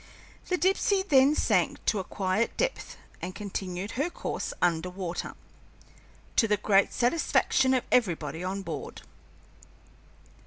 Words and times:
The 0.49 0.57
Dipsey 0.57 1.03
then 1.03 1.35
sank 1.35 1.85
to 1.85 1.99
a 1.99 2.03
quiet 2.03 2.57
depth 2.57 2.97
and 3.21 3.35
continued 3.35 3.91
her 3.91 4.09
course 4.09 4.51
under 4.59 4.89
water, 4.89 5.35
to 6.37 6.47
the 6.47 6.57
great 6.57 6.91
satisfaction 6.91 7.75
of 7.75 7.83
everybody 7.91 8.43
on 8.43 8.63
board. 8.63 9.03